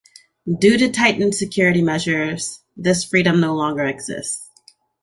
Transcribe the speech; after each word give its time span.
Due 0.57 0.79
to 0.79 0.89
tightened 0.91 1.35
security 1.35 1.83
measures, 1.83 2.61
this 2.75 3.05
freedom 3.05 3.39
no 3.39 3.53
longer 3.53 3.83
exists. 3.85 4.49